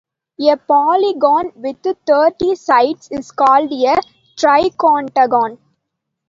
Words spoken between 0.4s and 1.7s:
A polygon